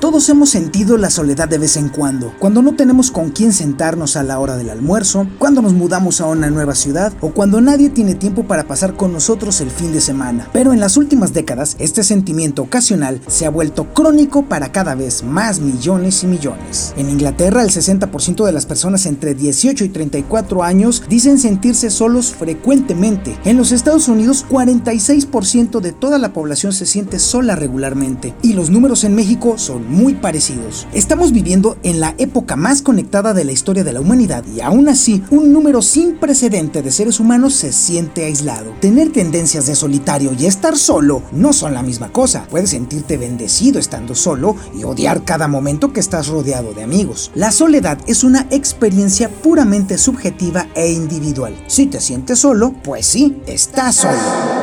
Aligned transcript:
Todos 0.00 0.30
hemos 0.30 0.48
sentido 0.48 0.96
la 0.96 1.10
soledad 1.10 1.46
de 1.46 1.58
vez 1.58 1.76
en 1.76 1.90
cuando, 1.90 2.32
cuando 2.38 2.62
no 2.62 2.74
tenemos 2.74 3.10
con 3.10 3.28
quién 3.28 3.52
sentarnos 3.52 4.16
a 4.16 4.22
la 4.22 4.38
hora 4.38 4.56
del 4.56 4.70
almuerzo, 4.70 5.26
cuando 5.38 5.60
nos 5.60 5.74
mudamos 5.74 6.22
a 6.22 6.26
una 6.26 6.48
nueva 6.48 6.74
ciudad 6.74 7.12
o 7.20 7.32
cuando 7.32 7.60
nadie 7.60 7.90
tiene 7.90 8.14
tiempo 8.14 8.44
para 8.44 8.64
pasar 8.64 8.96
con 8.96 9.12
nosotros 9.12 9.60
el 9.60 9.70
fin 9.70 9.92
de 9.92 10.00
semana. 10.00 10.48
Pero 10.54 10.72
en 10.72 10.80
las 10.80 10.96
últimas 10.96 11.34
décadas, 11.34 11.76
este 11.78 12.02
sentimiento 12.02 12.62
ocasional 12.62 13.20
se 13.26 13.44
ha 13.44 13.50
vuelto 13.50 13.92
crónico 13.92 14.46
para 14.46 14.72
cada 14.72 14.94
vez 14.94 15.22
más 15.22 15.60
millones 15.60 16.24
y 16.24 16.28
millones. 16.28 16.94
En 16.96 17.10
Inglaterra, 17.10 17.62
el 17.62 17.68
60% 17.68 18.46
de 18.46 18.52
las 18.52 18.64
personas 18.64 19.04
entre 19.04 19.34
18 19.34 19.84
y 19.84 19.90
34 19.90 20.62
años 20.62 21.02
dicen 21.10 21.38
sentirse 21.38 21.90
solos 21.90 22.32
frecuentemente. 22.32 23.38
En 23.44 23.58
los 23.58 23.70
Estados 23.70 24.08
Unidos, 24.08 24.46
46% 24.48 25.80
de 25.80 25.92
toda 25.92 26.16
la 26.16 26.32
población 26.32 26.72
se 26.72 26.86
siente 26.86 27.18
sola 27.18 27.54
regularmente. 27.54 28.34
Y 28.40 28.54
los 28.54 28.70
números 28.70 29.04
en 29.04 29.14
México 29.14 29.58
son 29.58 29.89
muy 29.90 30.14
parecidos. 30.14 30.86
Estamos 30.94 31.32
viviendo 31.32 31.76
en 31.82 32.00
la 32.00 32.14
época 32.16 32.56
más 32.56 32.80
conectada 32.80 33.34
de 33.34 33.44
la 33.44 33.52
historia 33.52 33.84
de 33.84 33.92
la 33.92 34.00
humanidad 34.00 34.44
y 34.54 34.60
aún 34.60 34.88
así, 34.88 35.22
un 35.30 35.52
número 35.52 35.82
sin 35.82 36.16
precedente 36.16 36.80
de 36.80 36.90
seres 36.90 37.20
humanos 37.20 37.54
se 37.54 37.72
siente 37.72 38.24
aislado. 38.24 38.72
Tener 38.80 39.12
tendencias 39.12 39.66
de 39.66 39.74
solitario 39.74 40.32
y 40.38 40.46
estar 40.46 40.76
solo 40.76 41.22
no 41.32 41.52
son 41.52 41.74
la 41.74 41.82
misma 41.82 42.12
cosa. 42.12 42.46
Puedes 42.50 42.70
sentirte 42.70 43.16
bendecido 43.16 43.78
estando 43.78 44.14
solo 44.14 44.56
y 44.74 44.84
odiar 44.84 45.24
cada 45.24 45.48
momento 45.48 45.92
que 45.92 46.00
estás 46.00 46.28
rodeado 46.28 46.72
de 46.72 46.82
amigos. 46.82 47.30
La 47.34 47.50
soledad 47.50 47.98
es 48.06 48.24
una 48.24 48.46
experiencia 48.50 49.28
puramente 49.28 49.98
subjetiva 49.98 50.68
e 50.74 50.92
individual. 50.92 51.54
Si 51.66 51.86
te 51.86 52.00
sientes 52.00 52.38
solo, 52.38 52.74
pues 52.82 53.06
sí, 53.06 53.42
estás 53.46 53.96
solo. 53.96 54.59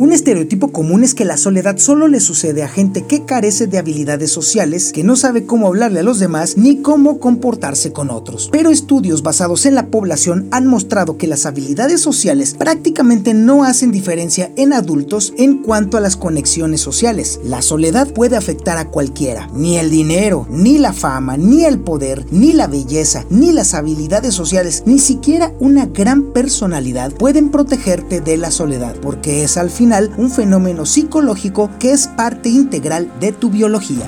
Un 0.00 0.12
estereotipo 0.12 0.72
común 0.72 1.04
es 1.04 1.14
que 1.14 1.26
la 1.26 1.36
soledad 1.36 1.76
solo 1.76 2.08
le 2.08 2.20
sucede 2.20 2.62
a 2.62 2.68
gente 2.68 3.04
que 3.04 3.26
carece 3.26 3.66
de 3.66 3.76
habilidades 3.76 4.32
sociales, 4.32 4.92
que 4.94 5.04
no 5.04 5.14
sabe 5.14 5.44
cómo 5.44 5.66
hablarle 5.66 6.00
a 6.00 6.02
los 6.02 6.18
demás 6.18 6.56
ni 6.56 6.80
cómo 6.80 7.18
comportarse 7.20 7.92
con 7.92 8.08
otros. 8.08 8.48
Pero 8.50 8.70
estudios 8.70 9.22
basados 9.22 9.66
en 9.66 9.74
la 9.74 9.88
población 9.88 10.48
han 10.52 10.66
mostrado 10.66 11.18
que 11.18 11.26
las 11.26 11.44
habilidades 11.44 12.00
sociales 12.00 12.54
prácticamente 12.54 13.34
no 13.34 13.62
hacen 13.62 13.92
diferencia 13.92 14.50
en 14.56 14.72
adultos 14.72 15.34
en 15.36 15.58
cuanto 15.58 15.98
a 15.98 16.00
las 16.00 16.16
conexiones 16.16 16.80
sociales. 16.80 17.38
La 17.44 17.60
soledad 17.60 18.10
puede 18.10 18.38
afectar 18.38 18.78
a 18.78 18.88
cualquiera. 18.88 19.50
Ni 19.52 19.76
el 19.76 19.90
dinero, 19.90 20.46
ni 20.48 20.78
la 20.78 20.94
fama, 20.94 21.36
ni 21.36 21.64
el 21.64 21.78
poder, 21.78 22.24
ni 22.30 22.54
la 22.54 22.68
belleza, 22.68 23.26
ni 23.28 23.52
las 23.52 23.74
habilidades 23.74 24.32
sociales, 24.32 24.82
ni 24.86 24.98
siquiera 24.98 25.52
una 25.60 25.84
gran 25.84 26.32
personalidad 26.32 27.12
pueden 27.12 27.50
protegerte 27.50 28.22
de 28.22 28.38
la 28.38 28.50
soledad, 28.50 28.96
porque 29.02 29.44
es 29.44 29.58
al 29.58 29.68
final 29.68 29.89
un 30.16 30.30
fenómeno 30.30 30.86
psicológico 30.86 31.70
que 31.80 31.90
es 31.90 32.06
parte 32.06 32.48
integral 32.48 33.10
de 33.18 33.32
tu 33.32 33.50
biología. 33.50 34.06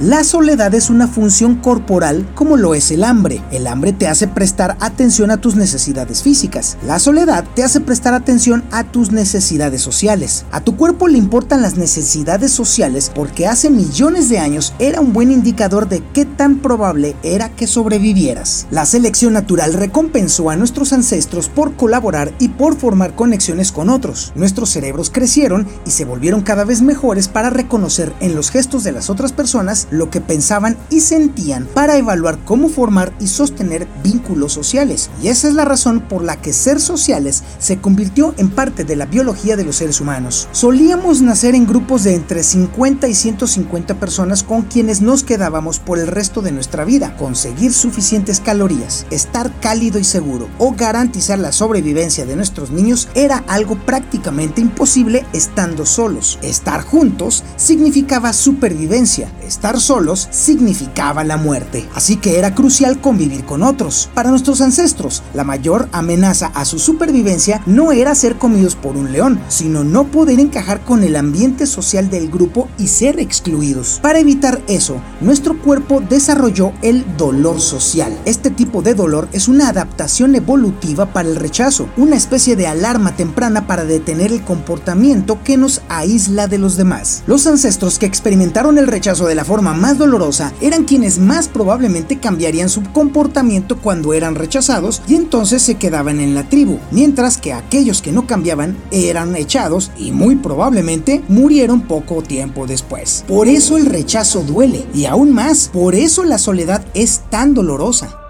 La 0.00 0.22
soledad 0.22 0.76
es 0.76 0.90
una 0.90 1.08
función 1.08 1.56
corporal 1.56 2.24
como 2.36 2.56
lo 2.56 2.76
es 2.76 2.92
el 2.92 3.02
hambre. 3.02 3.42
El 3.50 3.66
hambre 3.66 3.92
te 3.92 4.06
hace 4.06 4.28
prestar 4.28 4.76
atención 4.78 5.32
a 5.32 5.38
tus 5.38 5.56
necesidades 5.56 6.22
físicas. 6.22 6.78
La 6.86 7.00
soledad 7.00 7.44
te 7.56 7.64
hace 7.64 7.80
prestar 7.80 8.14
atención 8.14 8.62
a 8.70 8.84
tus 8.84 9.10
necesidades 9.10 9.82
sociales. 9.82 10.44
A 10.52 10.60
tu 10.60 10.76
cuerpo 10.76 11.08
le 11.08 11.18
importan 11.18 11.62
las 11.62 11.76
necesidades 11.76 12.52
sociales 12.52 13.10
porque 13.12 13.48
hace 13.48 13.70
millones 13.70 14.28
de 14.28 14.38
años 14.38 14.72
era 14.78 15.00
un 15.00 15.12
buen 15.12 15.32
indicador 15.32 15.88
de 15.88 16.00
qué 16.14 16.24
tan 16.24 16.58
probable 16.58 17.16
era 17.24 17.48
que 17.48 17.66
sobrevivieras. 17.66 18.68
La 18.70 18.86
selección 18.86 19.32
natural 19.32 19.74
recompensó 19.74 20.50
a 20.50 20.54
nuestros 20.54 20.92
ancestros 20.92 21.48
por 21.48 21.74
colaborar 21.74 22.32
y 22.38 22.50
por 22.50 22.76
formar 22.76 23.16
conexiones 23.16 23.72
con 23.72 23.90
otros. 23.90 24.32
Nuestros 24.36 24.70
cerebros 24.70 25.10
crecieron 25.10 25.66
y 25.84 25.90
se 25.90 26.04
volvieron 26.04 26.42
cada 26.42 26.62
vez 26.62 26.82
mejores 26.82 27.26
para 27.26 27.50
reconocer 27.50 28.12
en 28.20 28.36
los 28.36 28.52
gestos 28.52 28.84
de 28.84 28.92
las 28.92 29.10
otras 29.10 29.32
personas 29.32 29.87
lo 29.90 30.10
que 30.10 30.20
pensaban 30.20 30.76
y 30.90 31.00
sentían 31.00 31.66
para 31.74 31.96
evaluar 31.96 32.38
cómo 32.44 32.68
formar 32.68 33.12
y 33.20 33.26
sostener 33.26 33.86
vínculos 34.02 34.52
sociales. 34.52 35.10
Y 35.22 35.28
esa 35.28 35.48
es 35.48 35.54
la 35.54 35.64
razón 35.64 36.00
por 36.00 36.22
la 36.22 36.36
que 36.36 36.52
ser 36.52 36.80
sociales 36.80 37.42
se 37.58 37.78
convirtió 37.78 38.34
en 38.36 38.50
parte 38.50 38.84
de 38.84 38.96
la 38.96 39.06
biología 39.06 39.56
de 39.56 39.64
los 39.64 39.76
seres 39.76 40.00
humanos. 40.00 40.48
Solíamos 40.52 41.22
nacer 41.22 41.54
en 41.54 41.66
grupos 41.66 42.04
de 42.04 42.14
entre 42.14 42.42
50 42.42 43.08
y 43.08 43.14
150 43.14 43.94
personas 44.00 44.42
con 44.42 44.62
quienes 44.62 45.00
nos 45.00 45.24
quedábamos 45.24 45.78
por 45.78 45.98
el 45.98 46.06
resto 46.06 46.42
de 46.42 46.52
nuestra 46.52 46.84
vida. 46.84 47.16
Conseguir 47.16 47.72
suficientes 47.72 48.40
calorías, 48.40 49.06
estar 49.10 49.52
cálido 49.60 49.98
y 49.98 50.04
seguro 50.04 50.48
o 50.58 50.72
garantizar 50.72 51.38
la 51.38 51.52
sobrevivencia 51.52 52.26
de 52.26 52.36
nuestros 52.36 52.70
niños 52.70 53.08
era 53.14 53.44
algo 53.46 53.76
prácticamente 53.76 54.60
imposible 54.60 55.24
estando 55.32 55.86
solos. 55.86 56.38
Estar 56.42 56.82
juntos 56.82 57.44
significaba 57.56 58.32
supervivencia, 58.32 59.30
estar 59.46 59.77
solos 59.82 60.28
significaba 60.30 61.24
la 61.24 61.36
muerte, 61.36 61.88
así 61.94 62.16
que 62.16 62.38
era 62.38 62.54
crucial 62.54 63.00
convivir 63.00 63.44
con 63.44 63.62
otros. 63.62 64.10
Para 64.14 64.30
nuestros 64.30 64.60
ancestros, 64.60 65.22
la 65.34 65.44
mayor 65.44 65.88
amenaza 65.92 66.50
a 66.54 66.64
su 66.64 66.78
supervivencia 66.78 67.62
no 67.66 67.92
era 67.92 68.14
ser 68.14 68.36
comidos 68.36 68.74
por 68.74 68.96
un 68.96 69.12
león, 69.12 69.40
sino 69.48 69.84
no 69.84 70.04
poder 70.04 70.40
encajar 70.40 70.82
con 70.84 71.02
el 71.02 71.16
ambiente 71.16 71.66
social 71.66 72.10
del 72.10 72.30
grupo 72.30 72.68
y 72.78 72.88
ser 72.88 73.20
excluidos. 73.20 73.98
Para 74.02 74.18
evitar 74.18 74.60
eso, 74.68 75.00
nuestro 75.20 75.60
cuerpo 75.60 76.00
desarrolló 76.00 76.72
el 76.82 77.04
dolor 77.16 77.60
social. 77.60 78.16
Este 78.24 78.50
tipo 78.50 78.82
de 78.82 78.94
dolor 78.94 79.28
es 79.32 79.48
una 79.48 79.68
adaptación 79.68 80.34
evolutiva 80.34 81.12
para 81.12 81.28
el 81.28 81.36
rechazo, 81.36 81.88
una 81.96 82.16
especie 82.16 82.56
de 82.56 82.66
alarma 82.66 83.16
temprana 83.16 83.66
para 83.66 83.84
detener 83.84 84.32
el 84.32 84.42
comportamiento 84.42 85.42
que 85.42 85.56
nos 85.56 85.82
aísla 85.88 86.46
de 86.46 86.58
los 86.58 86.76
demás. 86.76 87.22
Los 87.26 87.46
ancestros 87.46 87.98
que 87.98 88.06
experimentaron 88.06 88.78
el 88.78 88.86
rechazo 88.86 89.26
de 89.26 89.34
la 89.34 89.44
forma 89.44 89.67
más 89.74 89.98
dolorosa 89.98 90.52
eran 90.60 90.84
quienes 90.84 91.18
más 91.18 91.48
probablemente 91.48 92.18
cambiarían 92.18 92.68
su 92.68 92.82
comportamiento 92.82 93.78
cuando 93.78 94.12
eran 94.12 94.34
rechazados 94.34 95.02
y 95.08 95.14
entonces 95.14 95.62
se 95.62 95.76
quedaban 95.76 96.20
en 96.20 96.34
la 96.34 96.48
tribu, 96.48 96.78
mientras 96.90 97.38
que 97.38 97.52
aquellos 97.52 98.02
que 98.02 98.12
no 98.12 98.26
cambiaban 98.26 98.76
eran 98.90 99.36
echados 99.36 99.90
y 99.96 100.12
muy 100.12 100.36
probablemente 100.36 101.22
murieron 101.28 101.82
poco 101.82 102.22
tiempo 102.22 102.66
después. 102.66 103.24
Por 103.26 103.48
eso 103.48 103.76
el 103.76 103.86
rechazo 103.86 104.42
duele 104.42 104.86
y 104.94 105.06
aún 105.06 105.32
más, 105.32 105.70
por 105.72 105.94
eso 105.94 106.24
la 106.24 106.38
soledad 106.38 106.84
es 106.94 107.22
tan 107.30 107.54
dolorosa. 107.54 108.27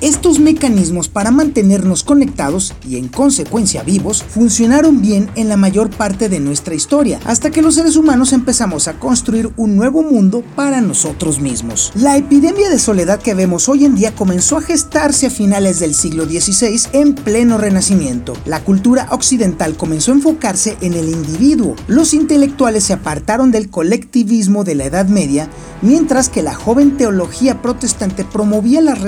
Estos 0.00 0.40
mecanismos 0.40 1.10
para 1.10 1.30
mantenernos 1.30 2.04
conectados 2.04 2.72
y 2.88 2.96
en 2.96 3.08
consecuencia 3.08 3.82
vivos 3.82 4.22
funcionaron 4.22 5.02
bien 5.02 5.28
en 5.34 5.50
la 5.50 5.58
mayor 5.58 5.90
parte 5.90 6.30
de 6.30 6.40
nuestra 6.40 6.74
historia, 6.74 7.20
hasta 7.26 7.50
que 7.50 7.60
los 7.60 7.74
seres 7.74 7.96
humanos 7.96 8.32
empezamos 8.32 8.88
a 8.88 8.94
construir 8.94 9.50
un 9.58 9.76
nuevo 9.76 10.02
mundo 10.02 10.42
para 10.56 10.80
nosotros 10.80 11.38
mismos. 11.38 11.92
La 11.94 12.16
epidemia 12.16 12.70
de 12.70 12.78
soledad 12.78 13.20
que 13.20 13.34
vemos 13.34 13.68
hoy 13.68 13.84
en 13.84 13.94
día 13.94 14.14
comenzó 14.14 14.56
a 14.56 14.62
gestarse 14.62 15.26
a 15.26 15.30
finales 15.30 15.80
del 15.80 15.94
siglo 15.94 16.24
XVI 16.24 16.80
en 16.94 17.14
pleno 17.14 17.58
renacimiento. 17.58 18.32
La 18.46 18.64
cultura 18.64 19.06
occidental 19.10 19.76
comenzó 19.76 20.12
a 20.12 20.14
enfocarse 20.14 20.78
en 20.80 20.94
el 20.94 21.10
individuo. 21.10 21.76
Los 21.88 22.14
intelectuales 22.14 22.84
se 22.84 22.94
apartaron 22.94 23.50
del 23.50 23.68
colectivismo 23.68 24.64
de 24.64 24.76
la 24.76 24.86
Edad 24.86 25.08
Media, 25.08 25.50
mientras 25.82 26.30
que 26.30 26.42
la 26.42 26.54
joven 26.54 26.96
teología 26.96 27.60
protestante 27.60 28.24
promovía 28.24 28.80
las 28.80 29.02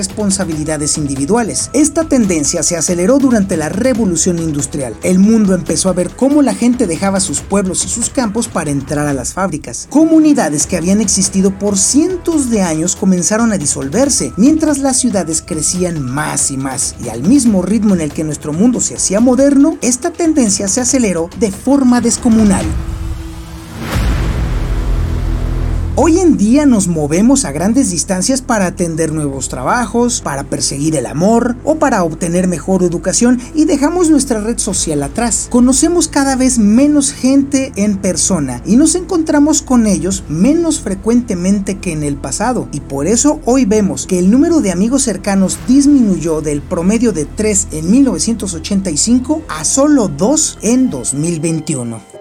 individuales. 0.99 1.71
Esta 1.73 2.05
tendencia 2.05 2.63
se 2.63 2.77
aceleró 2.77 3.19
durante 3.19 3.57
la 3.57 3.69
revolución 3.69 4.39
industrial. 4.39 4.95
El 5.03 5.19
mundo 5.19 5.55
empezó 5.55 5.89
a 5.89 5.93
ver 5.93 6.11
cómo 6.11 6.43
la 6.43 6.55
gente 6.55 6.87
dejaba 6.87 7.21
sus 7.21 7.41
pueblos 7.41 7.85
y 7.85 7.89
sus 7.89 8.11
campos 8.11 8.49
para 8.49 8.71
entrar 8.71 9.07
a 9.07 9.13
las 9.13 9.33
fábricas. 9.33 9.87
Comunidades 9.91 10.67
que 10.67 10.77
habían 10.77 11.01
existido 11.01 11.59
por 11.59 11.79
cientos 11.79 12.51
de 12.51 12.63
años 12.63 12.97
comenzaron 12.97 13.53
a 13.53 13.59
disolverse, 13.59 14.33
mientras 14.37 14.79
las 14.79 14.99
ciudades 14.99 15.43
crecían 15.43 16.03
más 16.03 16.51
y 16.51 16.57
más. 16.57 16.95
Y 17.05 17.09
al 17.09 17.23
mismo 17.23 17.63
ritmo 17.63 17.95
en 17.95 18.01
el 18.01 18.13
que 18.13 18.25
nuestro 18.25 18.53
mundo 18.53 18.81
se 18.81 18.97
hacía 18.97 19.21
moderno, 19.21 19.77
esta 19.81 20.11
tendencia 20.11 20.69
se 20.69 20.81
aceleró 20.81 21.31
de 21.39 21.51
forma 21.51 22.01
descomunal. 22.01 22.67
Hoy 25.95 26.21
en 26.21 26.39
día 26.39 26.65
nos 26.65 26.89
movemos 26.89 27.45
a 27.45 27.53
grandes 27.53 27.91
distancias 27.91 28.41
para 28.41 28.65
atender 28.65 29.13
nuevos 29.13 29.51
trabajos, 29.51 30.23
para 30.23 30.43
perseguir 30.43 30.97
el 30.97 31.05
amor 31.05 31.55
o 31.65 31.75
para 31.75 32.03
obtener 32.03 32.49
mejor 32.49 32.83
educación 32.83 33.39
y 33.55 33.67
dejamos 33.67 34.09
nuestra 34.09 34.41
red 34.41 34.57
social 34.57 35.03
atrás. 35.03 35.49
Conocemos 35.51 36.09
cada 36.09 36.35
vez 36.35 36.59
menos 36.59 37.13
gente 37.13 37.73
en 37.77 37.99
persona 37.99 38.63
y 38.65 38.77
nos 38.77 38.95
encontramos 38.95 39.61
con 39.61 39.87
ellos 39.87 40.25
menos 40.31 40.81
frecuentemente 40.81 41.79
que 41.79 41.93
en 41.93 42.05
el 42.05 42.17
pasado 42.17 42.69
y 42.73 42.81
por 42.81 43.07
eso 43.07 43.41
hoy 43.45 43.67
vemos 43.67 44.07
que 44.07 44.19
el 44.19 44.31
número 44.31 44.63
de 44.63 44.73
amigos 44.73 45.03
cercanos 45.03 45.59
disminuyó 45.69 46.41
del 46.41 46.63
promedio 46.63 47.13
de 47.13 47.27
3 47.27 47.69
en 47.71 47.91
1985 47.91 49.43
a 49.47 49.63
solo 49.67 50.09
2 50.09 50.59
en 50.63 50.89
2021. 50.89 52.12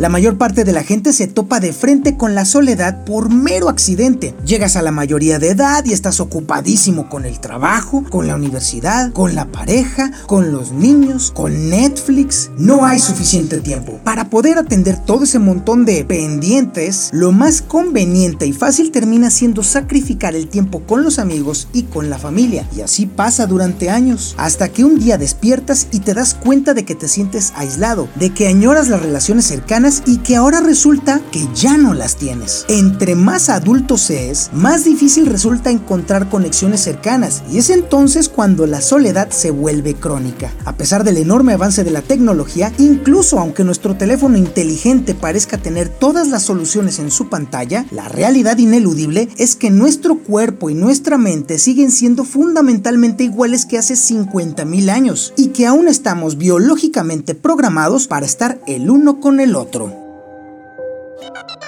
La 0.00 0.08
mayor 0.08 0.38
parte 0.38 0.64
de 0.64 0.72
la 0.72 0.82
gente 0.82 1.12
se 1.12 1.26
topa 1.26 1.60
de 1.60 1.74
frente 1.74 2.16
con 2.16 2.34
la 2.34 2.46
soledad 2.46 3.04
por 3.04 3.28
mero 3.28 3.68
accidente. 3.68 4.34
Llegas 4.46 4.76
a 4.76 4.80
la 4.82 4.92
mayoría 4.92 5.38
de 5.38 5.50
edad 5.50 5.84
y 5.84 5.92
estás 5.92 6.20
ocupadísimo 6.20 7.10
con 7.10 7.26
el 7.26 7.38
trabajo, 7.38 8.02
con 8.08 8.26
la 8.26 8.34
universidad, 8.34 9.12
con 9.12 9.34
la 9.34 9.52
pareja, 9.52 10.10
con 10.26 10.52
los 10.52 10.72
niños, 10.72 11.32
con 11.34 11.68
Netflix. 11.68 12.50
No 12.56 12.86
hay 12.86 12.98
suficiente 12.98 13.60
tiempo. 13.60 14.00
Para 14.02 14.30
poder 14.30 14.56
atender 14.56 14.96
todo 14.96 15.24
ese 15.24 15.38
montón 15.38 15.84
de 15.84 16.02
pendientes, 16.06 17.10
lo 17.12 17.30
más 17.30 17.60
conveniente 17.60 18.46
y 18.46 18.54
fácil 18.54 18.92
termina 18.92 19.28
siendo 19.28 19.62
sacrificar 19.62 20.34
el 20.34 20.48
tiempo 20.48 20.80
con 20.80 21.04
los 21.04 21.18
amigos 21.18 21.68
y 21.74 21.82
con 21.82 22.08
la 22.08 22.18
familia. 22.18 22.66
Y 22.74 22.80
así 22.80 23.04
pasa 23.04 23.46
durante 23.46 23.90
años, 23.90 24.34
hasta 24.38 24.70
que 24.70 24.82
un 24.82 24.98
día 24.98 25.18
despiertas 25.18 25.88
y 25.92 26.00
te 26.00 26.14
das 26.14 26.32
cuenta 26.32 26.72
de 26.72 26.86
que 26.86 26.94
te 26.94 27.06
sientes 27.06 27.52
aislado, 27.54 28.08
de 28.14 28.30
que 28.30 28.48
añoras 28.48 28.88
las 28.88 29.02
relaciones 29.02 29.44
cercanas 29.44 29.89
y 30.06 30.18
que 30.18 30.36
ahora 30.36 30.60
resulta 30.60 31.20
que 31.32 31.48
ya 31.54 31.76
no 31.76 31.94
las 31.94 32.16
tienes. 32.16 32.64
Entre 32.68 33.14
más 33.14 33.48
adulto 33.48 33.98
seas, 33.98 34.50
más 34.52 34.84
difícil 34.84 35.26
resulta 35.26 35.70
encontrar 35.70 36.28
conexiones 36.28 36.80
cercanas 36.80 37.42
y 37.50 37.58
es 37.58 37.70
entonces 37.70 38.28
cuando 38.28 38.66
la 38.66 38.80
soledad 38.80 39.30
se 39.30 39.50
vuelve 39.50 39.94
crónica. 39.94 40.52
A 40.64 40.76
pesar 40.76 41.02
del 41.02 41.16
enorme 41.16 41.54
avance 41.54 41.82
de 41.82 41.90
la 41.90 42.02
tecnología, 42.02 42.72
incluso 42.78 43.38
aunque 43.40 43.64
nuestro 43.64 43.96
teléfono 43.96 44.36
inteligente 44.36 45.14
parezca 45.14 45.58
tener 45.58 45.88
todas 45.88 46.28
las 46.28 46.44
soluciones 46.44 46.98
en 46.98 47.10
su 47.10 47.28
pantalla, 47.28 47.86
la 47.90 48.08
realidad 48.08 48.58
ineludible 48.58 49.28
es 49.36 49.56
que 49.56 49.70
nuestro 49.70 50.18
cuerpo 50.18 50.70
y 50.70 50.74
nuestra 50.74 51.18
mente 51.18 51.58
siguen 51.58 51.90
siendo 51.90 52.24
fundamentalmente 52.24 53.24
iguales 53.24 53.66
que 53.66 53.78
hace 53.78 53.94
50.000 53.94 54.90
años 54.90 55.32
y 55.36 55.48
que 55.48 55.66
aún 55.66 55.88
estamos 55.88 56.38
biológicamente 56.38 57.34
programados 57.34 58.06
para 58.06 58.26
estar 58.26 58.60
el 58.66 58.90
uno 58.90 59.20
con 59.20 59.40
el 59.40 59.56
otro. 59.56 59.79
ん? 61.30 61.59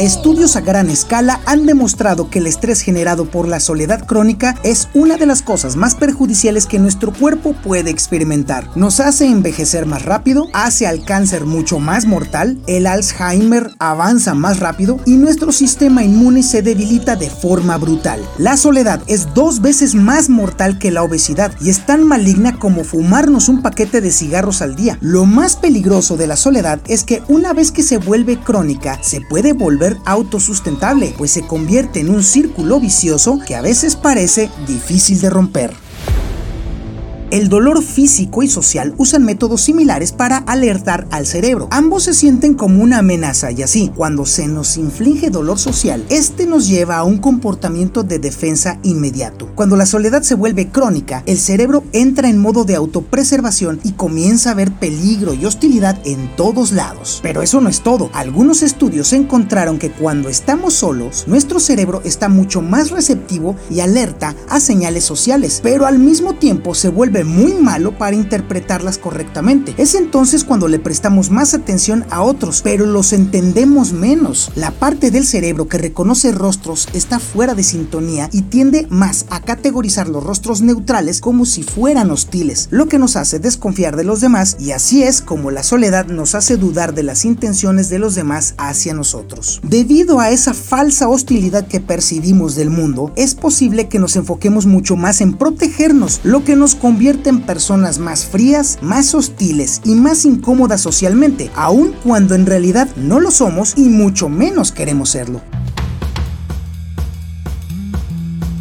Estudios 0.00 0.56
a 0.56 0.62
gran 0.62 0.88
escala 0.88 1.42
han 1.44 1.66
demostrado 1.66 2.30
que 2.30 2.38
el 2.38 2.46
estrés 2.46 2.80
generado 2.80 3.26
por 3.26 3.46
la 3.46 3.60
soledad 3.60 4.06
crónica 4.06 4.56
es 4.62 4.88
una 4.94 5.18
de 5.18 5.26
las 5.26 5.42
cosas 5.42 5.76
más 5.76 5.94
perjudiciales 5.94 6.64
que 6.64 6.78
nuestro 6.78 7.12
cuerpo 7.12 7.52
puede 7.52 7.90
experimentar. 7.90 8.74
Nos 8.76 8.98
hace 8.98 9.26
envejecer 9.26 9.84
más 9.84 10.06
rápido, 10.06 10.46
hace 10.54 10.86
al 10.86 11.04
cáncer 11.04 11.44
mucho 11.44 11.80
más 11.80 12.06
mortal, 12.06 12.58
el 12.66 12.86
Alzheimer 12.86 13.72
avanza 13.78 14.32
más 14.32 14.58
rápido 14.58 15.00
y 15.04 15.18
nuestro 15.18 15.52
sistema 15.52 16.02
inmune 16.02 16.44
se 16.44 16.62
debilita 16.62 17.14
de 17.14 17.28
forma 17.28 17.76
brutal. 17.76 18.22
La 18.38 18.56
soledad 18.56 19.02
es 19.06 19.34
dos 19.34 19.60
veces 19.60 19.94
más 19.94 20.30
mortal 20.30 20.78
que 20.78 20.90
la 20.90 21.02
obesidad 21.02 21.52
y 21.60 21.68
es 21.68 21.84
tan 21.84 22.04
maligna 22.04 22.58
como 22.58 22.84
fumarnos 22.84 23.50
un 23.50 23.60
paquete 23.60 24.00
de 24.00 24.12
cigarros 24.12 24.62
al 24.62 24.76
día. 24.76 24.96
Lo 25.02 25.26
más 25.26 25.56
peligroso 25.56 26.16
de 26.16 26.26
la 26.26 26.36
soledad 26.36 26.80
es 26.86 27.04
que 27.04 27.22
una 27.28 27.52
vez 27.52 27.70
que 27.70 27.82
se 27.82 27.98
vuelve 27.98 28.38
crónica, 28.38 28.98
se 29.02 29.20
puede 29.20 29.52
volver 29.52 29.89
autosustentable, 30.04 31.14
pues 31.16 31.30
se 31.30 31.46
convierte 31.46 32.00
en 32.00 32.10
un 32.10 32.22
círculo 32.22 32.80
vicioso 32.80 33.38
que 33.46 33.54
a 33.54 33.62
veces 33.62 33.96
parece 33.96 34.50
difícil 34.66 35.20
de 35.20 35.30
romper. 35.30 35.72
El 37.30 37.48
dolor 37.48 37.80
físico 37.84 38.42
y 38.42 38.48
social 38.48 38.92
usan 38.96 39.24
métodos 39.24 39.60
similares 39.60 40.10
para 40.10 40.38
alertar 40.38 41.06
al 41.12 41.26
cerebro. 41.26 41.68
Ambos 41.70 42.02
se 42.02 42.12
sienten 42.12 42.54
como 42.54 42.82
una 42.82 42.98
amenaza 42.98 43.52
y 43.52 43.62
así, 43.62 43.92
cuando 43.94 44.26
se 44.26 44.48
nos 44.48 44.76
inflige 44.76 45.30
dolor 45.30 45.56
social, 45.56 46.04
este 46.08 46.46
nos 46.46 46.66
lleva 46.66 46.96
a 46.96 47.04
un 47.04 47.18
comportamiento 47.18 48.02
de 48.02 48.18
defensa 48.18 48.80
inmediato. 48.82 49.48
Cuando 49.54 49.76
la 49.76 49.86
soledad 49.86 50.22
se 50.22 50.34
vuelve 50.34 50.70
crónica, 50.70 51.22
el 51.26 51.38
cerebro 51.38 51.84
entra 51.92 52.28
en 52.28 52.38
modo 52.38 52.64
de 52.64 52.74
autopreservación 52.74 53.78
y 53.84 53.92
comienza 53.92 54.50
a 54.50 54.54
ver 54.54 54.72
peligro 54.72 55.32
y 55.32 55.46
hostilidad 55.46 56.00
en 56.04 56.34
todos 56.34 56.72
lados. 56.72 57.20
Pero 57.22 57.42
eso 57.42 57.60
no 57.60 57.68
es 57.68 57.82
todo. 57.82 58.10
Algunos 58.12 58.64
estudios 58.64 59.12
encontraron 59.12 59.78
que 59.78 59.92
cuando 59.92 60.28
estamos 60.28 60.74
solos, 60.74 61.26
nuestro 61.28 61.60
cerebro 61.60 62.02
está 62.04 62.28
mucho 62.28 62.60
más 62.60 62.90
receptivo 62.90 63.54
y 63.70 63.78
alerta 63.78 64.34
a 64.48 64.58
señales 64.58 65.04
sociales, 65.04 65.60
pero 65.62 65.86
al 65.86 66.00
mismo 66.00 66.34
tiempo 66.34 66.74
se 66.74 66.88
vuelve 66.88 67.19
muy 67.24 67.54
malo 67.54 67.96
para 67.96 68.16
interpretarlas 68.16 68.98
correctamente. 68.98 69.74
Es 69.76 69.94
entonces 69.94 70.44
cuando 70.44 70.68
le 70.68 70.78
prestamos 70.78 71.30
más 71.30 71.54
atención 71.54 72.04
a 72.10 72.22
otros, 72.22 72.60
pero 72.62 72.86
los 72.86 73.12
entendemos 73.12 73.92
menos. 73.92 74.50
La 74.54 74.70
parte 74.70 75.10
del 75.10 75.26
cerebro 75.26 75.68
que 75.68 75.78
reconoce 75.78 76.32
rostros 76.32 76.88
está 76.92 77.18
fuera 77.18 77.54
de 77.54 77.62
sintonía 77.62 78.28
y 78.32 78.42
tiende 78.42 78.86
más 78.90 79.26
a 79.30 79.40
categorizar 79.40 80.08
los 80.08 80.24
rostros 80.24 80.62
neutrales 80.62 81.20
como 81.20 81.46
si 81.46 81.62
fueran 81.62 82.10
hostiles, 82.10 82.68
lo 82.70 82.86
que 82.86 82.98
nos 82.98 83.16
hace 83.16 83.38
desconfiar 83.38 83.96
de 83.96 84.04
los 84.04 84.20
demás 84.20 84.56
y 84.58 84.72
así 84.72 85.02
es 85.02 85.22
como 85.22 85.50
la 85.50 85.62
soledad 85.62 86.06
nos 86.06 86.34
hace 86.34 86.56
dudar 86.56 86.94
de 86.94 87.02
las 87.02 87.24
intenciones 87.24 87.88
de 87.88 87.98
los 87.98 88.14
demás 88.14 88.54
hacia 88.58 88.94
nosotros. 88.94 89.60
Debido 89.62 90.20
a 90.20 90.30
esa 90.30 90.54
falsa 90.54 91.08
hostilidad 91.08 91.66
que 91.66 91.80
percibimos 91.80 92.54
del 92.54 92.70
mundo, 92.70 93.12
es 93.16 93.34
posible 93.34 93.88
que 93.88 93.98
nos 93.98 94.16
enfoquemos 94.16 94.66
mucho 94.66 94.96
más 94.96 95.20
en 95.20 95.34
protegernos, 95.34 96.20
lo 96.24 96.44
que 96.44 96.56
nos 96.56 96.74
convierte 96.74 97.09
en 97.10 97.40
personas 97.42 97.98
más 97.98 98.24
frías, 98.24 98.78
más 98.82 99.14
hostiles 99.14 99.80
y 99.84 99.94
más 99.94 100.24
incómodas 100.24 100.80
socialmente, 100.80 101.50
aun 101.54 101.94
cuando 102.04 102.34
en 102.34 102.46
realidad 102.46 102.88
no 102.96 103.20
lo 103.20 103.30
somos 103.30 103.74
y 103.76 103.88
mucho 103.88 104.28
menos 104.28 104.72
queremos 104.72 105.10
serlo. 105.10 105.40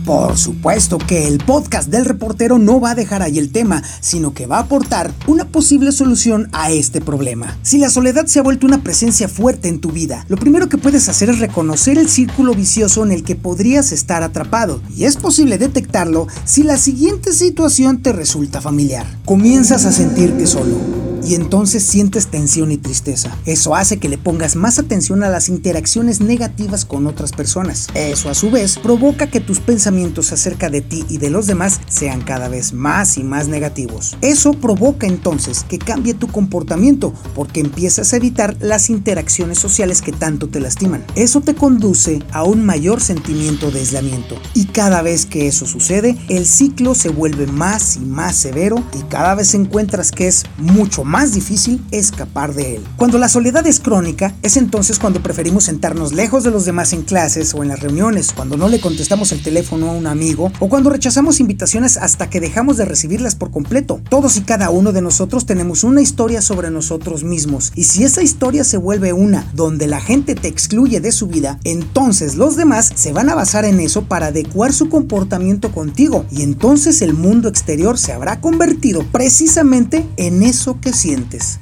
Por 0.10 0.40
supuesto 0.40 0.98
que 0.98 1.28
el 1.28 1.38
podcast 1.38 1.88
del 1.88 2.04
reportero 2.04 2.58
no 2.58 2.82
va 2.82 2.90
a 2.90 2.96
dejar 2.96 3.22
ahí 3.22 3.38
el 3.38 3.52
tema, 3.52 3.84
sino 4.00 4.34
que 4.34 4.48
va 4.48 4.58
a 4.58 4.62
aportar 4.62 5.14
una 5.28 5.46
posible 5.46 5.92
solución 5.92 6.50
a 6.52 6.72
este 6.72 7.00
problema. 7.00 7.60
Si 7.62 7.78
la 7.78 7.92
soledad 7.92 8.26
se 8.26 8.40
ha 8.40 8.42
vuelto 8.42 8.66
una 8.66 8.82
presencia 8.82 9.30
fuerte 9.30 9.68
en 9.68 9.80
tu 9.80 9.92
vida, 9.92 10.26
lo 10.28 10.38
primero 10.38 10.68
que 10.68 10.80
puedes 10.80 11.08
hacer 11.10 11.30
es 11.30 11.38
reconocer 11.38 12.00
el 12.00 12.10
círculo 12.10 12.56
vicioso 12.56 13.06
en 13.06 13.12
el 13.12 13.24
que 13.24 13.36
podrías 13.36 13.92
estar 13.92 14.24
atrapado, 14.24 14.82
y 14.98 15.04
es 15.04 15.16
posible 15.16 15.60
detectarlo 15.60 16.26
si 16.44 16.64
la 16.64 16.78
siguiente 16.78 17.32
situación 17.32 18.02
te 18.02 18.12
resulta 18.12 18.62
familiar. 18.62 19.06
Comienzas 19.26 19.86
a 19.86 19.92
sentirte 19.92 20.48
solo 20.48 20.99
y 21.24 21.36
entonces 21.36 21.84
sientes 21.84 22.28
tensión 22.28 22.72
y 22.72 22.78
tristeza. 22.78 23.36
Eso 23.46 23.76
hace 23.76 23.98
que 23.98 24.10
le 24.10 24.18
pongas 24.18 24.56
más 24.56 24.80
atención 24.80 25.24
a 25.24 25.30
las 25.30 25.50
interacciones 25.50 26.22
negativas 26.22 26.86
con 26.86 27.08
otras 27.08 27.32
personas. 27.32 27.88
Eso 27.94 28.30
a 28.30 28.34
su 28.34 28.52
vez 28.52 28.78
provoca 28.78 29.28
que 29.28 29.40
tus 29.40 29.60
pensamientos 29.60 30.32
acerca 30.32 30.70
de 30.70 30.82
ti 30.82 31.06
y 31.10 31.18
de 31.18 31.30
los 31.30 31.48
demás 31.48 31.82
sean 31.88 32.22
cada 32.22 32.48
vez 32.48 32.74
más 32.74 33.18
y 33.18 33.24
más 33.24 33.48
negativos. 33.48 34.18
Eso 34.22 34.54
provoca 34.54 35.08
entonces 35.08 35.64
que 35.64 35.80
cambie 35.80 36.14
tu 36.14 36.28
comportamiento 36.28 37.14
porque 37.36 37.60
empiezas 37.60 38.14
a 38.14 38.18
evitar 38.18 38.56
las 38.60 38.90
interacciones 38.90 39.60
sociales 39.60 40.02
que 40.02 40.12
tanto 40.12 40.48
te 40.48 40.60
lastiman. 40.60 41.04
Eso 41.16 41.42
te 41.42 41.56
conduce 41.56 42.24
a 42.32 42.44
un 42.44 42.66
mayor 42.66 43.02
sentimiento 43.02 43.72
de 43.72 43.80
aislamiento 43.80 44.36
y 44.54 44.66
cada 44.66 45.02
vez 45.02 45.26
que 45.26 45.48
eso 45.48 45.66
sucede, 45.66 46.18
el 46.30 46.46
ciclo 46.46 46.96
se 46.96 47.10
vuelve 47.10 47.48
más 47.48 47.98
y 47.98 48.02
más 48.02 48.36
severo 48.36 48.84
y 48.98 49.04
cada 49.10 49.36
vez 49.36 49.54
encuentras 49.54 50.12
que 50.12 50.28
es 50.28 50.46
mucho 50.58 51.04
más 51.04 51.09
difícil 51.34 51.84
escapar 51.90 52.54
de 52.54 52.76
él. 52.76 52.84
Cuando 52.96 53.18
la 53.18 53.30
soledad 53.30 53.66
es 53.66 53.80
crónica, 53.80 54.36
es 54.44 54.58
entonces 54.58 55.00
cuando 55.00 55.24
preferimos 55.24 55.64
sentarnos 55.64 56.14
lejos 56.14 56.44
de 56.44 56.52
los 56.52 56.66
demás 56.66 56.94
en 56.94 57.02
clases 57.02 57.56
o 57.56 57.64
en 57.64 57.70
las 57.70 57.80
reuniones, 57.80 58.32
cuando 58.32 58.58
no 58.58 58.70
le 58.70 58.80
contestamos 58.80 59.32
el 59.32 59.42
teléfono 59.42 59.90
a 59.90 59.94
un 59.94 60.06
amigo 60.06 60.52
o 60.60 60.70
cuando 60.70 60.92
rechazamos 60.92 61.40
invitaciones 61.40 61.98
hasta 61.98 62.30
que 62.30 62.40
dejamos 62.40 62.78
de 62.78 62.86
recibirlas 62.86 63.34
por 63.34 63.50
completo. 63.50 64.00
Todos 64.08 64.38
y 64.38 64.42
cada 64.42 64.70
uno 64.70 64.92
de 64.92 65.02
nosotros 65.02 65.48
tenemos 65.48 65.84
una 65.84 66.04
historia 66.04 66.44
sobre 66.44 66.70
nosotros 66.70 67.24
mismos 67.24 67.72
y 67.74 67.86
si 67.86 68.04
esa 68.04 68.22
historia 68.22 68.64
se 68.64 68.78
vuelve 68.78 69.12
una 69.12 69.50
donde 69.56 69.88
la 69.88 70.02
gente 70.02 70.36
te 70.36 70.48
excluye 70.48 71.00
de 71.02 71.12
su 71.12 71.26
vida, 71.26 71.60
entonces 71.64 72.36
los 72.36 72.56
demás 72.56 72.92
se 72.94 73.14
van 73.14 73.30
a 73.30 73.36
basar 73.36 73.66
en 73.66 73.80
eso 73.80 74.04
para 74.04 74.28
adecuar 74.28 74.74
su 74.74 74.90
comportamiento 74.90 75.72
contigo 75.72 76.28
y 76.30 76.44
entonces 76.44 77.02
el 77.02 77.16
mundo 77.16 77.50
exterior 77.50 77.98
se 77.98 78.14
habrá 78.14 78.42
convertido 78.42 79.04
precisamente 79.12 80.08
en 80.18 80.44
eso 80.44 80.80
que 80.80 80.99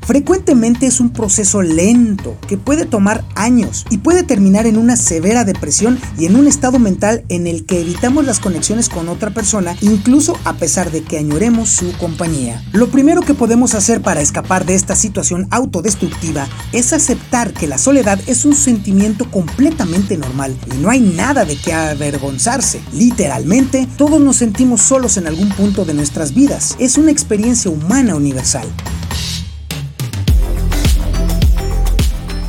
Frecuentemente 0.01 0.87
es 0.87 0.99
un 0.99 1.11
proceso 1.11 1.61
lento 1.61 2.35
que 2.47 2.57
puede 2.57 2.85
tomar 2.85 3.23
años 3.35 3.85
y 3.91 3.99
puede 3.99 4.23
terminar 4.23 4.65
en 4.65 4.77
una 4.77 4.95
severa 4.95 5.43
depresión 5.43 5.99
y 6.17 6.25
en 6.25 6.35
un 6.35 6.47
estado 6.47 6.79
mental 6.79 7.23
en 7.29 7.45
el 7.45 7.65
que 7.65 7.81
evitamos 7.81 8.25
las 8.25 8.39
conexiones 8.39 8.89
con 8.89 9.09
otra 9.09 9.29
persona 9.29 9.75
incluso 9.81 10.39
a 10.43 10.53
pesar 10.53 10.89
de 10.91 11.03
que 11.03 11.19
añoremos 11.19 11.69
su 11.69 11.91
compañía. 11.99 12.63
Lo 12.73 12.87
primero 12.87 13.21
que 13.21 13.35
podemos 13.35 13.75
hacer 13.75 14.01
para 14.01 14.21
escapar 14.21 14.65
de 14.65 14.73
esta 14.73 14.95
situación 14.95 15.47
autodestructiva 15.51 16.47
es 16.73 16.91
aceptar 16.91 17.53
que 17.53 17.67
la 17.67 17.77
soledad 17.77 18.19
es 18.25 18.43
un 18.43 18.55
sentimiento 18.55 19.29
completamente 19.29 20.17
normal 20.17 20.57
y 20.73 20.77
no 20.81 20.89
hay 20.89 21.01
nada 21.01 21.45
de 21.45 21.57
qué 21.57 21.73
avergonzarse. 21.73 22.81
Literalmente, 22.91 23.87
todos 23.97 24.19
nos 24.19 24.37
sentimos 24.37 24.81
solos 24.81 25.17
en 25.17 25.27
algún 25.27 25.49
punto 25.49 25.85
de 25.85 25.93
nuestras 25.93 26.33
vidas. 26.33 26.75
Es 26.79 26.97
una 26.97 27.11
experiencia 27.11 27.69
humana 27.69 28.15
universal. 28.15 28.67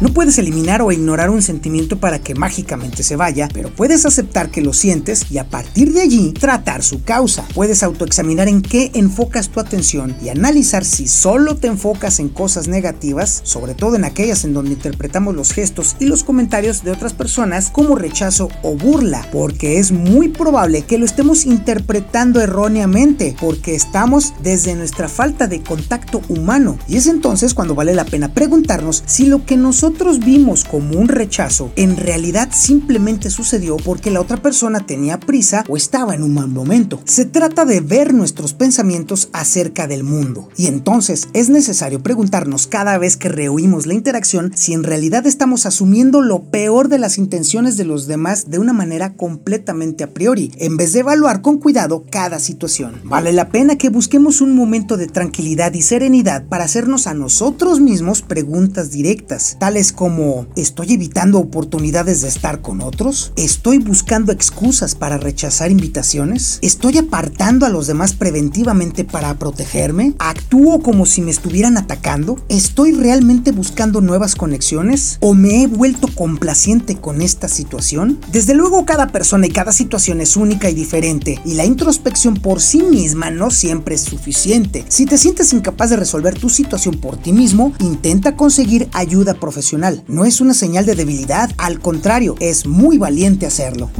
No 0.00 0.10
puedes 0.10 0.38
eliminar 0.38 0.80
o 0.80 0.92
ignorar 0.92 1.28
un 1.28 1.42
sentimiento 1.42 1.98
para 1.98 2.20
que 2.20 2.36
mágicamente 2.36 3.02
se 3.02 3.16
vaya, 3.16 3.48
pero 3.52 3.74
puedes 3.74 4.06
aceptar 4.06 4.48
que 4.48 4.60
lo 4.60 4.72
sientes 4.72 5.26
y 5.28 5.38
a 5.38 5.50
partir 5.50 5.92
de 5.92 6.02
allí 6.02 6.32
tratar 6.34 6.84
su 6.84 7.02
causa. 7.02 7.44
Puedes 7.52 7.82
autoexaminar 7.82 8.46
en 8.46 8.62
qué 8.62 8.92
enfocas 8.94 9.48
tu 9.48 9.58
atención 9.58 10.14
y 10.22 10.28
analizar 10.28 10.84
si 10.84 11.08
solo 11.08 11.56
te 11.56 11.66
enfocas 11.66 12.20
en 12.20 12.28
cosas 12.28 12.68
negativas, 12.68 13.40
sobre 13.42 13.74
todo 13.74 13.96
en 13.96 14.04
aquellas 14.04 14.44
en 14.44 14.54
donde 14.54 14.70
interpretamos 14.70 15.34
los 15.34 15.52
gestos 15.52 15.96
y 15.98 16.04
los 16.04 16.22
comentarios 16.22 16.84
de 16.84 16.92
otras 16.92 17.12
personas 17.12 17.68
como 17.68 17.96
rechazo 17.96 18.50
o 18.62 18.76
burla, 18.76 19.26
porque 19.32 19.80
es 19.80 19.90
muy 19.90 20.28
probable 20.28 20.82
que 20.82 20.98
lo 20.98 21.06
estemos 21.06 21.44
interpretando 21.44 22.40
erróneamente, 22.40 23.34
porque 23.40 23.74
estamos 23.74 24.32
desde 24.44 24.76
nuestra 24.76 25.08
falta 25.08 25.48
de 25.48 25.60
contacto 25.60 26.22
humano. 26.28 26.78
Y 26.86 26.98
es 26.98 27.08
entonces 27.08 27.52
cuando 27.52 27.74
vale 27.74 27.96
la 27.96 28.04
pena 28.04 28.32
preguntarnos 28.32 29.02
si 29.04 29.26
lo 29.26 29.44
que 29.44 29.56
nosotros 29.56 29.87
vimos 30.24 30.64
como 30.64 30.98
un 30.98 31.08
rechazo 31.08 31.72
en 31.76 31.96
realidad 31.96 32.50
simplemente 32.52 33.30
sucedió 33.30 33.76
porque 33.76 34.10
la 34.10 34.20
otra 34.20 34.36
persona 34.38 34.80
tenía 34.80 35.20
prisa 35.20 35.64
o 35.68 35.76
estaba 35.76 36.14
en 36.14 36.22
un 36.22 36.34
mal 36.34 36.48
momento. 36.48 37.00
Se 37.04 37.24
trata 37.24 37.64
de 37.64 37.80
ver 37.80 38.14
nuestros 38.14 38.54
pensamientos 38.54 39.28
acerca 39.32 39.86
del 39.86 40.04
mundo. 40.04 40.48
Y 40.56 40.66
entonces 40.66 41.28
es 41.32 41.48
necesario 41.48 42.02
preguntarnos 42.02 42.66
cada 42.66 42.98
vez 42.98 43.16
que 43.16 43.28
rehuimos 43.28 43.86
la 43.86 43.94
interacción 43.94 44.52
si 44.54 44.72
en 44.72 44.84
realidad 44.84 45.26
estamos 45.26 45.66
asumiendo 45.66 46.20
lo 46.20 46.42
peor 46.44 46.88
de 46.88 46.98
las 46.98 47.18
intenciones 47.18 47.76
de 47.76 47.84
los 47.84 48.06
demás 48.06 48.50
de 48.50 48.58
una 48.58 48.72
manera 48.72 49.14
completamente 49.14 50.04
a 50.04 50.10
priori, 50.10 50.52
en 50.58 50.76
vez 50.76 50.92
de 50.92 51.00
evaluar 51.00 51.42
con 51.42 51.58
cuidado 51.58 52.04
cada 52.10 52.38
situación. 52.38 53.00
Vale 53.04 53.32
la 53.32 53.48
pena 53.48 53.76
que 53.76 53.90
busquemos 53.90 54.40
un 54.40 54.54
momento 54.54 54.96
de 54.96 55.06
tranquilidad 55.06 55.72
y 55.74 55.82
serenidad 55.82 56.46
para 56.46 56.64
hacernos 56.64 57.06
a 57.06 57.14
nosotros 57.14 57.80
mismos 57.80 58.22
preguntas 58.22 58.90
directas, 58.90 59.56
tales 59.58 59.77
como 59.92 60.48
¿estoy 60.56 60.94
evitando 60.94 61.38
oportunidades 61.38 62.22
de 62.22 62.28
estar 62.28 62.62
con 62.62 62.80
otros? 62.80 63.32
¿Estoy 63.36 63.78
buscando 63.78 64.32
excusas 64.32 64.96
para 64.96 65.18
rechazar 65.18 65.70
invitaciones? 65.70 66.58
¿Estoy 66.62 66.98
apartando 66.98 67.64
a 67.64 67.68
los 67.68 67.86
demás 67.86 68.12
preventivamente 68.12 69.04
para 69.04 69.38
protegerme? 69.38 70.14
¿Actúo 70.18 70.82
como 70.82 71.06
si 71.06 71.22
me 71.22 71.30
estuvieran 71.30 71.78
atacando? 71.78 72.44
¿Estoy 72.48 72.90
realmente 72.90 73.52
buscando 73.52 74.00
nuevas 74.00 74.34
conexiones? 74.34 75.18
¿O 75.20 75.34
me 75.34 75.62
he 75.62 75.68
vuelto 75.68 76.08
complaciente 76.12 76.96
con 76.96 77.22
esta 77.22 77.46
situación? 77.46 78.18
Desde 78.32 78.54
luego 78.54 78.84
cada 78.84 79.08
persona 79.08 79.46
y 79.46 79.50
cada 79.50 79.70
situación 79.70 80.20
es 80.20 80.36
única 80.36 80.68
y 80.68 80.74
diferente 80.74 81.40
y 81.44 81.54
la 81.54 81.64
introspección 81.64 82.34
por 82.34 82.60
sí 82.60 82.82
misma 82.82 83.30
no 83.30 83.52
siempre 83.52 83.94
es 83.94 84.00
suficiente. 84.00 84.84
Si 84.88 85.06
te 85.06 85.18
sientes 85.18 85.52
incapaz 85.52 85.90
de 85.90 85.96
resolver 85.96 86.36
tu 86.36 86.48
situación 86.48 86.96
por 86.96 87.16
ti 87.16 87.32
mismo, 87.32 87.72
intenta 87.78 88.34
conseguir 88.34 88.88
ayuda 88.92 89.34
profesional. 89.34 89.67
No 90.08 90.24
es 90.24 90.40
una 90.40 90.54
señal 90.54 90.86
de 90.86 90.94
debilidad, 90.94 91.50
al 91.58 91.80
contrario, 91.80 92.34
es 92.40 92.66
muy 92.66 92.96
valiente 92.98 93.46
hacerlo. 93.46 93.90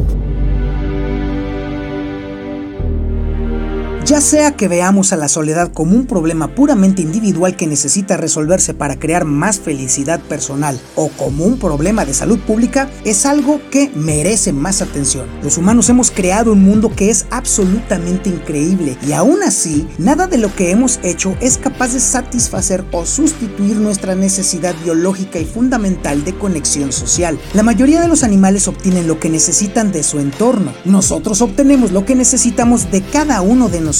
Ya 4.08 4.22
sea 4.22 4.52
que 4.52 4.68
veamos 4.68 5.12
a 5.12 5.18
la 5.18 5.28
soledad 5.28 5.70
como 5.70 5.94
un 5.94 6.06
problema 6.06 6.54
puramente 6.54 7.02
individual 7.02 7.56
que 7.56 7.66
necesita 7.66 8.16
resolverse 8.16 8.72
para 8.72 8.98
crear 8.98 9.26
más 9.26 9.60
felicidad 9.60 10.18
personal 10.18 10.80
o 10.94 11.08
como 11.08 11.44
un 11.44 11.58
problema 11.58 12.06
de 12.06 12.14
salud 12.14 12.38
pública, 12.38 12.88
es 13.04 13.26
algo 13.26 13.60
que 13.70 13.90
merece 13.94 14.54
más 14.54 14.80
atención. 14.80 15.26
Los 15.42 15.58
humanos 15.58 15.90
hemos 15.90 16.10
creado 16.10 16.54
un 16.54 16.62
mundo 16.62 16.90
que 16.96 17.10
es 17.10 17.26
absolutamente 17.28 18.30
increíble 18.30 18.96
y 19.06 19.12
aún 19.12 19.42
así, 19.42 19.86
nada 19.98 20.26
de 20.26 20.38
lo 20.38 20.56
que 20.56 20.70
hemos 20.70 21.00
hecho 21.02 21.36
es 21.42 21.58
capaz 21.58 21.92
de 21.92 22.00
satisfacer 22.00 22.86
o 22.92 23.04
sustituir 23.04 23.76
nuestra 23.76 24.14
necesidad 24.14 24.74
biológica 24.84 25.38
y 25.38 25.44
fundamental 25.44 26.24
de 26.24 26.32
conexión 26.32 26.92
social. 26.92 27.38
La 27.52 27.62
mayoría 27.62 28.00
de 28.00 28.08
los 28.08 28.24
animales 28.24 28.68
obtienen 28.68 29.06
lo 29.06 29.20
que 29.20 29.28
necesitan 29.28 29.92
de 29.92 30.02
su 30.02 30.18
entorno. 30.18 30.72
Nosotros 30.86 31.42
obtenemos 31.42 31.92
lo 31.92 32.06
que 32.06 32.14
necesitamos 32.14 32.90
de 32.90 33.02
cada 33.02 33.42
uno 33.42 33.68
de 33.68 33.82
nosotros 33.82 33.97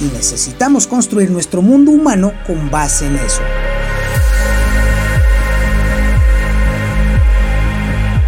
y 0.00 0.04
necesitamos 0.04 0.86
construir 0.86 1.30
nuestro 1.30 1.62
mundo 1.62 1.92
humano 1.92 2.32
con 2.46 2.70
base 2.70 3.06
en 3.06 3.16
eso. 3.16 3.40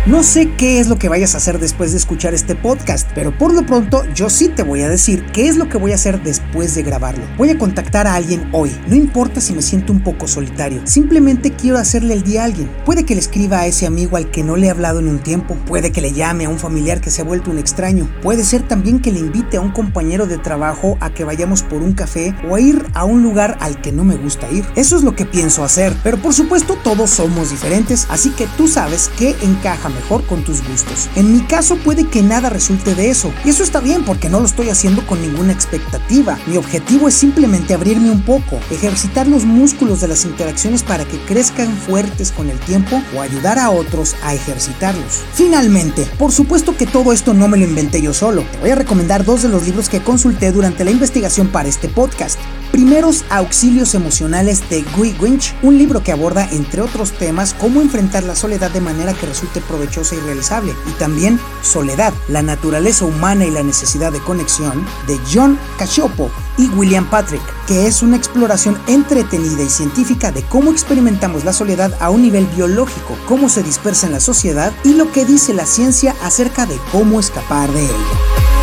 No 0.05 0.25
sé 0.25 0.51
qué 0.57 0.81
es 0.81 0.89
lo 0.89 0.99
que 0.99 1.09
vayas 1.09 1.35
a 1.35 1.37
hacer 1.37 1.61
después 1.61 1.93
de 1.93 1.99
escuchar 1.99 2.35
este 2.35 2.57
podcast, 2.57 3.09
pero 3.15 3.39
por 3.39 3.55
lo 3.55 3.65
pronto 3.65 4.03
yo 4.17 4.31
sí 4.31 4.49
te 4.49 4.65
voy 4.65 4.83
a 4.83 4.89
decir 4.89 5.25
qué 5.27 5.47
es 5.47 5.57
lo 5.57 5.69
que 5.69 5.79
voy 5.79 5.93
a 5.93 5.95
hacer 5.95 6.21
después 6.25 6.75
de 6.75 6.83
grabarlo. 6.83 7.23
Voy 7.39 7.51
a 7.51 7.59
contactar 7.59 8.09
a 8.09 8.17
alguien 8.17 8.49
hoy, 8.51 8.77
no 8.89 8.97
importa 8.97 9.41
si 9.41 9.53
me 9.53 9.63
siento 9.63 9.93
un 9.93 10.03
poco 10.03 10.27
solitario, 10.27 10.81
simplemente 10.87 11.53
quiero 11.53 11.79
hacerle 11.79 12.15
el 12.15 12.25
día 12.25 12.43
a 12.43 12.47
alguien. 12.47 12.69
Puede 12.85 13.05
que 13.05 13.15
le 13.15 13.21
escriba 13.21 13.61
a 13.61 13.67
ese 13.69 13.87
amigo 13.87 14.17
al 14.17 14.33
que 14.33 14.43
no 14.43 14.57
le 14.57 14.67
he 14.67 14.71
hablado 14.71 14.99
en 14.99 15.07
un 15.07 15.21
tiempo, 15.21 15.55
puede 15.67 15.93
que 15.93 16.01
le 16.01 16.13
llame 16.13 16.47
a 16.47 16.49
un 16.49 16.59
familiar 16.59 17.01
que 17.01 17.11
se 17.11 17.23
ha 17.23 17.25
vuelto 17.25 17.53
un 17.53 17.59
extraño, 17.59 18.11
puede 18.23 18.43
ser 18.43 18.67
también 18.67 18.99
que 18.99 19.13
le 19.13 19.21
invite 19.21 19.59
a 19.59 19.61
un 19.61 19.71
compañero 19.71 20.27
de 20.27 20.39
trabajo 20.39 20.99
a 20.99 21.15
que 21.15 21.23
vayamos 21.23 21.63
por 21.63 21.81
un 21.81 21.93
café 21.93 22.35
o 22.51 22.57
a 22.57 22.61
ir 22.61 22.85
a 22.95 23.05
un 23.05 23.23
lugar 23.23 23.57
al 23.61 23.81
que 23.81 23.93
no 23.93 24.03
me 24.03 24.17
gusta 24.17 24.51
ir. 24.51 24.65
Eso 24.75 24.97
es 24.97 25.05
lo 25.05 25.15
que 25.15 25.27
pienso 25.27 25.63
hacer, 25.63 25.95
pero 26.03 26.17
por 26.17 26.35
supuesto 26.35 26.77
todos 26.83 27.09
somos 27.09 27.51
diferentes, 27.51 28.09
así 28.11 28.31
que 28.31 28.49
tú 28.57 28.67
sabes 28.67 29.09
qué 29.17 29.37
encaja 29.43 29.92
mejor 29.93 30.25
con 30.27 30.45
tus 30.45 30.67
gustos. 30.67 31.09
En 31.17 31.33
mi 31.33 31.41
caso 31.41 31.77
puede 31.77 32.07
que 32.09 32.23
nada 32.23 32.51
resulte 32.51 32.95
de 32.95 33.11
eso, 33.11 33.33
y 33.45 33.51
eso 33.51 33.63
está 33.63 33.81
bien 33.81 34.05
porque 34.05 34.29
no 34.29 34.41
lo 34.41 34.47
estoy 34.47 34.71
haciendo 34.71 35.07
con 35.07 35.21
ninguna 35.21 35.53
expectativa. 35.53 36.39
Mi 36.47 36.57
objetivo 36.57 37.09
es 37.09 37.15
simplemente 37.15 37.75
abrirme 37.75 38.11
un 38.11 38.23
poco, 38.23 38.59
ejercitar 38.71 39.27
los 39.27 39.45
músculos 39.45 40.01
de 40.01 40.09
las 40.09 40.25
interacciones 40.25 40.83
para 40.83 41.05
que 41.05 41.19
crezcan 41.19 41.77
fuertes 41.77 42.33
con 42.33 42.51
el 42.51 42.59
tiempo 42.61 43.01
o 43.17 43.21
ayudar 43.21 43.59
a 43.59 43.71
otros 43.71 44.17
a 44.23 44.35
ejercitarlos. 44.35 45.23
Finalmente, 45.35 46.07
por 46.19 46.33
supuesto 46.33 46.77
que 46.77 46.87
todo 46.87 47.13
esto 47.13 47.35
no 47.35 47.49
me 47.49 47.59
lo 47.59 47.65
inventé 47.65 48.01
yo 48.03 48.15
solo. 48.15 48.45
Te 48.53 48.59
voy 48.59 48.71
a 48.71 48.77
recomendar 48.77 49.25
dos 49.25 49.43
de 49.43 49.49
los 49.49 49.65
libros 49.65 49.89
que 49.89 50.03
consulté 50.03 50.53
durante 50.53 50.85
la 50.85 50.91
investigación 50.91 51.49
para 51.49 51.69
este 51.69 51.89
podcast. 51.89 52.39
Primeros 52.73 53.27
Auxilios 53.29 53.95
Emocionales 53.95 54.69
de 54.71 54.83
Guy 54.97 55.15
Winch, 55.21 55.55
un 55.63 55.77
libro 55.77 56.03
que 56.03 56.11
aborda, 56.11 56.49
entre 56.53 56.81
otros 56.81 57.13
temas, 57.13 57.55
cómo 57.55 57.83
enfrentar 57.83 58.23
la 58.23 58.35
soledad 58.35 58.71
de 58.71 58.81
manera 58.81 59.13
que 59.13 59.27
resulte 59.27 59.61
provechosa 59.83 60.15
y 60.15 60.21
realizable, 60.21 60.75
y 60.89 60.93
también 60.93 61.41
Soledad, 61.63 62.13
la 62.29 62.43
naturaleza 62.43 63.05
humana 63.05 63.45
y 63.45 63.51
la 63.51 63.63
necesidad 63.63 64.13
de 64.13 64.21
conexión, 64.21 64.85
de 65.07 65.19
John 65.33 65.59
Cacioppo 65.79 66.31
y 66.59 66.69
William 66.69 67.09
Patrick, 67.09 67.43
que 67.67 67.87
es 67.87 68.03
una 68.03 68.17
exploración 68.17 68.79
entretenida 68.87 69.63
y 69.63 69.71
científica 69.71 70.31
de 70.31 70.43
cómo 70.43 70.71
experimentamos 70.71 71.45
la 71.45 71.53
soledad 71.53 71.97
a 72.01 72.11
un 72.11 72.23
nivel 72.23 72.47
biológico, 72.47 73.17
cómo 73.27 73.49
se 73.49 73.63
dispersa 73.63 74.07
en 74.07 74.13
la 74.13 74.21
sociedad 74.21 74.73
y 74.85 74.95
lo 74.95 75.11
que 75.11 75.25
dice 75.25 75.55
la 75.55 75.67
ciencia 75.67 76.15
acerca 76.23 76.67
de 76.67 76.79
cómo 76.91 77.19
escapar 77.21 77.71
de 77.73 77.85
ella. 77.85 78.62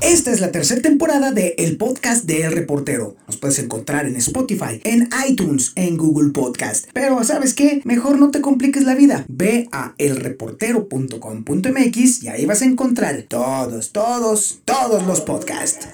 Esta 0.00 0.30
es 0.30 0.40
la 0.40 0.52
tercera 0.52 0.80
temporada 0.80 1.32
de 1.32 1.56
El 1.58 1.76
Podcast 1.76 2.24
de 2.24 2.44
El 2.44 2.52
Reportero. 2.52 3.16
Nos 3.26 3.36
puedes 3.36 3.58
encontrar 3.58 4.06
en 4.06 4.14
Spotify, 4.16 4.80
en 4.84 5.08
iTunes, 5.28 5.72
en 5.74 5.96
Google 5.96 6.30
Podcast. 6.30 6.86
Pero 6.92 7.24
¿sabes 7.24 7.52
qué? 7.52 7.80
Mejor 7.84 8.20
no 8.20 8.30
te 8.30 8.40
compliques 8.40 8.84
la 8.84 8.94
vida. 8.94 9.24
Ve 9.28 9.68
a 9.72 9.96
elreportero.com.mx 9.98 12.22
y 12.22 12.28
ahí 12.28 12.46
vas 12.46 12.62
a 12.62 12.66
encontrar 12.66 13.24
todos, 13.28 13.90
todos, 13.90 14.60
todos 14.64 15.04
los 15.04 15.20
podcasts. 15.20 15.88